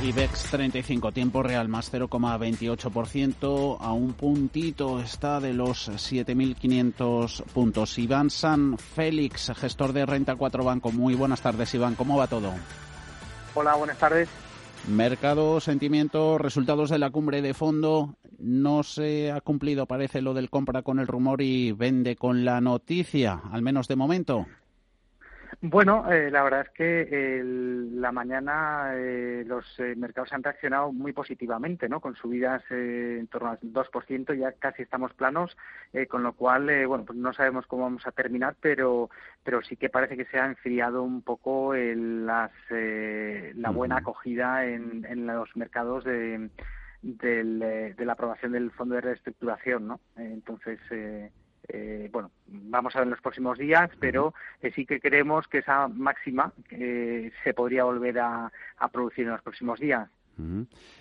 [0.00, 7.98] IBEX 35, tiempo real más 0,28%, a un puntito está de los 7.500 puntos.
[7.98, 10.92] Iván San Félix, gestor de Renta 4 Banco.
[10.92, 11.96] Muy buenas tardes, Iván.
[11.96, 12.52] ¿Cómo va todo?
[13.54, 14.28] Hola, buenas tardes.
[14.86, 18.14] Mercado, sentimiento, resultados de la cumbre de fondo.
[18.38, 22.60] No se ha cumplido, parece, lo del compra con el rumor y vende con la
[22.60, 24.46] noticia, al menos de momento.
[25.60, 31.12] Bueno, eh, la verdad es que la mañana eh, los eh, mercados han reaccionado muy
[31.12, 32.00] positivamente, ¿no?
[32.00, 35.56] Con subidas en torno al 2%, ya casi estamos planos,
[36.08, 39.10] con lo cual, bueno, pues no sabemos cómo vamos a terminar, pero,
[39.42, 45.04] pero sí que parece que se ha enfriado un poco las, la buena acogida en,
[45.06, 46.50] en los mercados de,
[47.02, 50.00] de la aprobación del Fondo de Reestructuración, ¿no?
[50.16, 51.30] entonces, eh,
[52.10, 55.88] bueno, vamos a ver en los próximos días, pero eh, sí que creemos que esa
[55.88, 58.50] máxima eh, se podría volver a,
[58.92, 60.08] producir en los próximos días.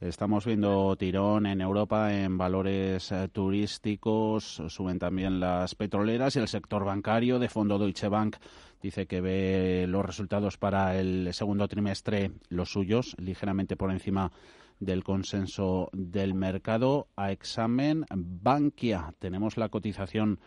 [0.00, 6.84] Estamos viendo tirón en Europa en valores turísticos, suben también las petroleras y el sector
[6.84, 7.38] bancario.
[7.38, 8.36] De fondo Deutsche Bank
[8.82, 14.32] dice que ve los resultados para el segundo trimestre, los suyos, ligeramente por encima
[14.80, 17.08] del consenso del mercado.
[17.16, 19.14] A examen, Bankia.
[19.18, 20.38] Tenemos la cotización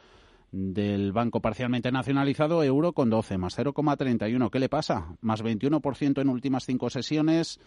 [0.52, 4.50] del banco parcialmente nacionalizado, euro con 12, más 0,31.
[4.50, 5.16] ¿Qué le pasa?
[5.22, 7.60] Más 21% en últimas cinco sesiones.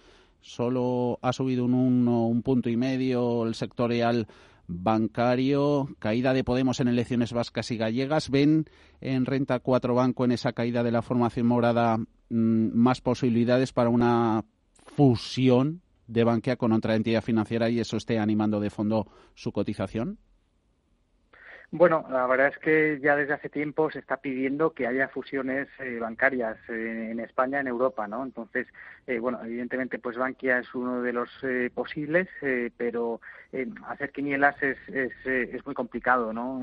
[0.44, 4.28] Solo ha subido un, un punto y medio el sectorial
[4.66, 8.28] bancario, caída de Podemos en elecciones vascas y gallegas.
[8.28, 8.66] ¿Ven
[9.00, 13.88] en Renta 4 Banco en esa caída de la formación morada mm, más posibilidades para
[13.88, 14.44] una
[14.84, 20.18] fusión de Bankia con otra entidad financiera y eso esté animando de fondo su cotización?
[21.70, 25.66] Bueno, la verdad es que ya desde hace tiempo se está pidiendo que haya fusiones
[25.80, 28.22] eh, bancarias eh, en España, en Europa, ¿no?
[28.22, 28.68] Entonces,
[29.06, 31.30] eh, bueno, evidentemente, pues Bankia es uno de los
[31.74, 32.28] posibles,
[32.76, 33.20] pero
[33.86, 36.58] hacer quinielas es, es, es, muy complicado, ¿no?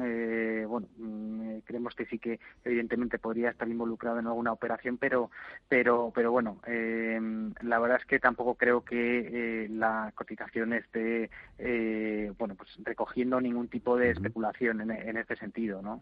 [0.68, 5.32] bueno, mm, creemos que sí que evidentemente podría estar involucrado en alguna operación, pero,
[5.70, 11.30] pero, pero bueno, la verdad es que tampoco creo que la cotización esté,
[12.38, 16.02] bueno, pues recogiendo ningún tipo de especulación en, en este sentido, ¿no?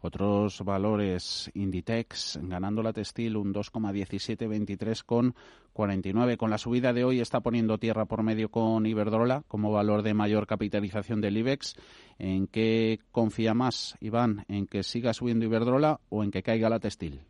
[0.00, 5.34] Otros valores, Inditex ganando la textil un 2,1723 con
[5.72, 6.36] 49.
[6.36, 10.14] Con la subida de hoy está poniendo tierra por medio con Iberdrola como valor de
[10.14, 11.74] mayor capitalización del IBEX.
[12.18, 14.44] ¿En qué confía más, Iván?
[14.48, 17.22] ¿En que siga subiendo Iberdrola o en que caiga la textil?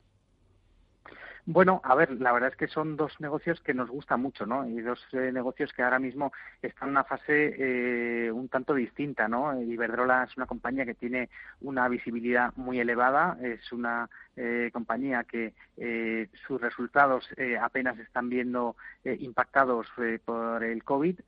[1.47, 4.67] Bueno, a ver, la verdad es que son dos negocios que nos gustan mucho, ¿no?
[4.67, 6.33] Y dos eh, negocios que ahora mismo
[6.63, 9.61] están en una fase eh, un tanto distinta, ¿no?
[9.61, 11.29] Iberdrola es una compañía que tiene
[11.61, 18.29] una visibilidad muy elevada, es una eh, compañía que eh, sus resultados eh, apenas están
[18.29, 18.75] viendo
[19.05, 19.87] impactados
[20.25, 21.21] por el COVID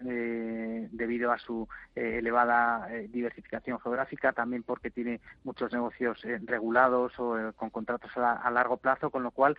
[0.91, 8.10] debido a su elevada diversificación geográfica, también porque tiene muchos negocios regulados o con contratos
[8.16, 9.59] a, largo plazo, con lo cual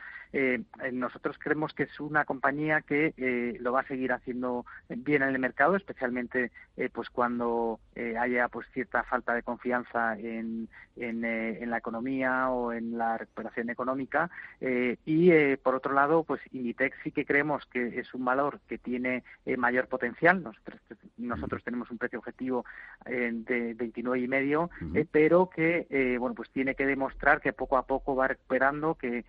[0.92, 5.40] nosotros creemos que es una compañía que lo va a seguir haciendo bien en el
[5.40, 6.52] mercado, especialmente
[6.92, 7.80] pues cuando
[8.20, 14.30] haya pues cierta falta de confianza en, en la economía o en la recuperación económica.
[14.62, 18.60] Eh, y eh, por otro lado pues Inditex sí que creemos que es un valor
[18.68, 20.44] que tiene eh, mayor potencial.
[20.44, 20.80] Nosotros
[21.18, 22.64] nosotros tenemos un precio objetivo
[23.06, 24.70] de 29 y medio
[25.12, 29.26] pero que bueno pues tiene que demostrar que poco a poco va recuperando que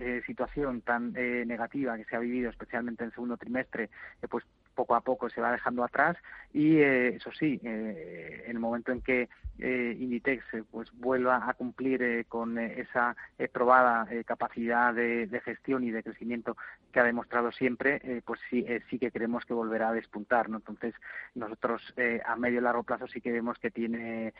[0.00, 3.90] esta situación tan negativa que se ha vivido especialmente en el segundo trimestre
[4.28, 6.16] pues poco a poco se va dejando atrás
[6.52, 13.16] y eso sí en el momento en que Inditex pues vuelva a cumplir con esa
[13.52, 16.56] probada capacidad de, gestión y de crecimiento
[16.92, 20.58] que ha demostrado siempre, pues sí, sí que creemos que volverá a despuntar, ¿no?
[20.58, 20.94] Entonces
[21.34, 21.82] nosotros
[22.24, 24.34] a medio y largo plazo sí que vemos que tiene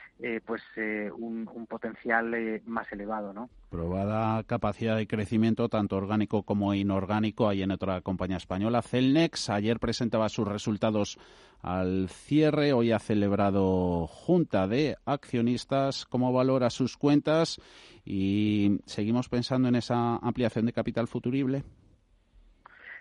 [0.44, 3.48] pues un, un, potencial más elevado, ¿no?
[3.70, 9.50] Probada capacidad de crecimiento tanto orgánico como inorgánico hay en otra compañía española, Celnex.
[9.50, 11.18] Ayer presentaba sus resultados
[11.62, 12.72] al cierre.
[12.72, 16.06] Hoy ha celebrado junta de accionistas.
[16.06, 17.60] ¿Cómo valora sus cuentas?
[18.04, 21.64] Y seguimos pensando en esa ampliación de capital futurible.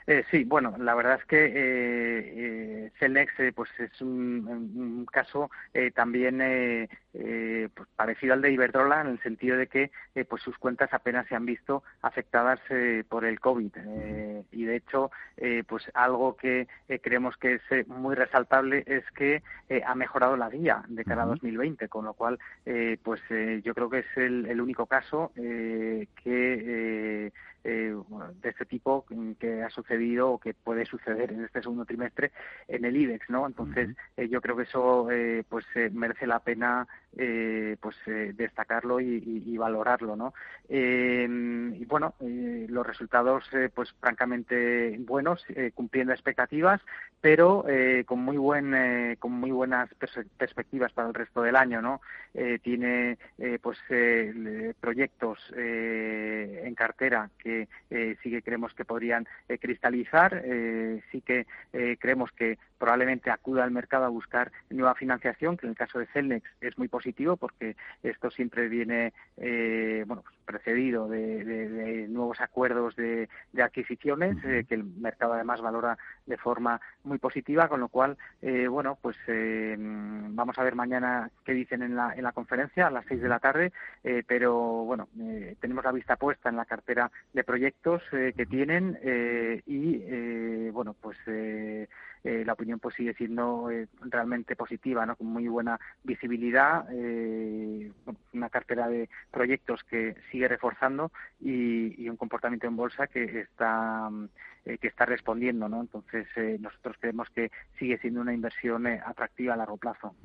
[0.08, 5.50] Eh, sí, bueno, la verdad es que eh, eh Celnex eh, pues es un, caso
[5.94, 6.40] también
[7.12, 9.92] pues parecido al de Iberdrola en el sentido de que
[10.28, 12.60] pues sus cuentas apenas se han visto afectadas
[13.08, 13.72] por el COVID
[14.52, 15.12] y de hecho
[15.68, 16.68] pues algo que
[17.02, 19.44] creemos que es muy resaltable es que
[19.86, 22.40] ha mejorado la guía de cara a 2020 con lo cual
[23.04, 23.22] pues
[23.64, 27.32] yo creo que es el, el único caso que
[27.66, 29.06] de este tipo
[29.40, 32.32] que ha sucedido o que puede suceder en este segundo trimestre
[32.68, 33.48] en el IBEX, ¿no?
[33.48, 33.90] Entonces,
[34.30, 35.08] yo creo que eso
[35.50, 37.96] pues merece la pena pues
[38.34, 40.34] destacarlo y, valorarlo, ¿no?
[40.70, 46.82] y bueno, los resultados pues francamente buenos, cumpliendo expectativas,
[47.22, 47.66] pero
[48.06, 49.90] con muy buen con muy buenas
[50.38, 52.02] perspectivas para el resto del año, ¿no?
[52.62, 53.18] tiene
[53.62, 53.80] pues
[54.80, 57.55] proyectos en cartera que
[57.90, 59.28] sí que creemos que podrían
[59.60, 60.44] cristalizar,
[61.12, 61.46] sí que
[62.00, 66.08] creemos que probablemente acuda al mercado a buscar nueva financiación, que en el caso de
[66.08, 72.96] Celnex es muy positivo porque esto siempre viene eh, bueno, pues precedido de, nuevos acuerdos
[72.96, 73.28] de,
[73.62, 78.68] adquisiciones eh, que el mercado además valora de forma muy positiva, con lo cual, eh,
[78.68, 83.06] bueno, pues vamos a ver mañana qué dicen en la, en la conferencia a las
[83.06, 83.72] seis de la tarde,
[84.28, 84.54] pero
[84.86, 85.08] bueno,
[85.60, 88.98] tenemos la vista puesta en la cartera de proyectos que tienen
[89.66, 91.18] y, bueno, pues
[92.26, 95.16] eh, la opinión pues sigue siendo eh, realmente positiva, ¿no?
[95.16, 97.92] con muy buena visibilidad, eh,
[98.34, 104.10] una cartera de proyectos que sigue reforzando y, un comportamiento en bolsa que está
[104.64, 105.82] que está respondiendo, ¿no?
[105.82, 106.28] Entonces
[106.60, 110.16] nosotros creemos que sigue siendo una inversión atractiva a largo plazo.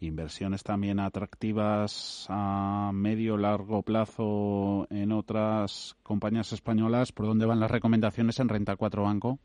[0.00, 7.12] Inversiones también atractivas a medio largo plazo en otras compañías españolas.
[7.12, 9.40] ¿Por dónde van las recomendaciones en Renta 4 Banco?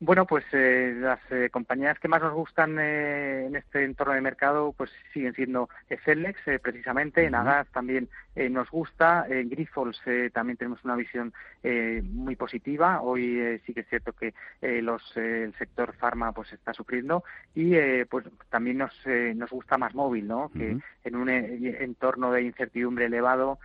[0.00, 4.20] Bueno, pues eh, las eh, compañías que más nos gustan eh, en este entorno de
[4.20, 5.68] mercado pues siguen siendo
[6.04, 8.08] Celnex, precisamente, en Agas también
[8.50, 10.00] nos gusta, en Grifols
[10.32, 11.32] también tenemos una visión
[12.04, 14.32] muy positiva, hoy sí que es cierto que
[14.80, 17.24] los, el sector farma pues está sufriendo
[17.56, 17.74] y
[18.04, 18.94] pues también nos,
[19.34, 20.52] nos gusta más móvil, ¿no?
[20.56, 23.58] Que en un entorno de incertidumbre elevado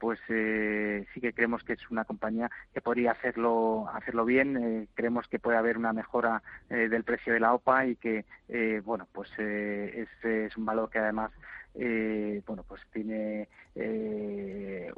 [0.00, 5.38] pues sí que creemos que es una compañía que podría hacerlo, hacerlo bien, creemos que
[5.38, 9.28] puede haber una mejora eh, del precio de la OPA y que, eh, bueno, pues
[9.38, 11.30] eh, es, un valor que además
[11.74, 13.48] bueno, pues tiene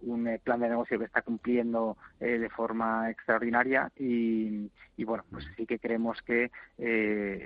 [0.02, 4.70] un plan de negocio que está cumpliendo de forma extraordinaria y,
[5.05, 6.50] bueno, pues sí que creemos que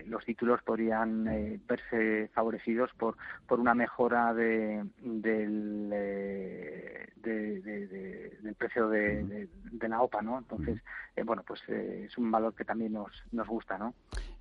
[0.07, 3.17] los títulos podrían verse favorecidos por,
[3.47, 5.91] por una mejora de, del,
[7.17, 9.49] del precio de,
[9.89, 10.39] la OPA, ¿no?
[10.39, 10.81] Entonces,
[11.25, 13.95] bueno, pues es un valor que también nos, nos gusta, ¿no?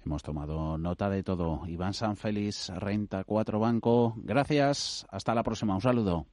[0.05, 1.61] Hemos tomado nota de todo.
[1.67, 4.13] Iván Sanfélix, Renta 4 Banco.
[4.17, 5.05] Gracias.
[5.09, 5.75] Hasta la próxima.
[5.75, 6.25] Un saludo.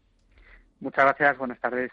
[0.81, 1.39] Muchas gracias.
[1.39, 1.93] Buenas tardes.